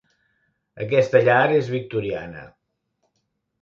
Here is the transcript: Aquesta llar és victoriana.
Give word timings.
Aquesta 0.85 1.23
llar 1.29 1.45
és 1.59 1.71
victoriana. 1.77 2.51